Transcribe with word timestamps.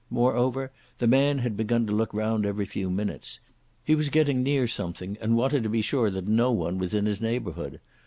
Moreover, 0.09 0.71
the 0.97 1.05
man 1.05 1.37
had 1.37 1.55
begun 1.55 1.85
to 1.85 1.93
look 1.93 2.11
round 2.11 2.43
every 2.43 2.65
few 2.65 2.89
minutes. 2.89 3.39
He 3.83 3.93
was 3.93 4.09
getting 4.09 4.41
near 4.41 4.67
something 4.67 5.15
and 5.21 5.37
wanted 5.37 5.61
to 5.61 5.69
be 5.69 5.83
sure 5.83 6.09
that 6.09 6.27
no 6.27 6.51
one 6.51 6.79
was 6.79 6.95
in 6.95 7.05
his 7.05 7.21
neighbourhood. 7.21 7.79